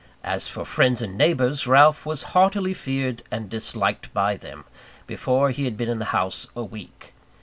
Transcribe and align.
As 0.23 0.47
for 0.49 0.65
friends 0.65 0.99
and 1.03 1.15
neighbours, 1.15 1.67
Ralph 1.67 2.07
was 2.07 2.23
heartily 2.33 2.73
feared 2.73 3.21
and 3.29 3.51
disliked 3.51 4.11
by 4.15 4.35
them, 4.35 4.63
before 5.05 5.51
he 5.51 5.65
had 5.65 5.77
been 5.77 5.89
in 5.89 5.99
the 5.99 6.05
house 6.05 6.47
a 6.55 6.63
week. 6.63 7.13